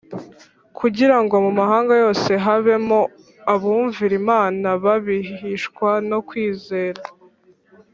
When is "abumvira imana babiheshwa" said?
3.53-5.89